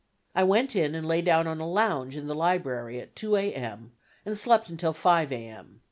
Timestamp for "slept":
4.35-4.67